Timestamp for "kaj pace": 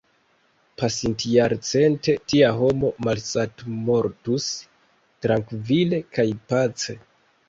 6.17-6.97